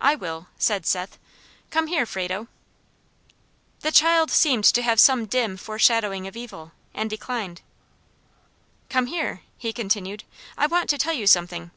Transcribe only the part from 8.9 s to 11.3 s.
"Come here," he continued; "I want to tell you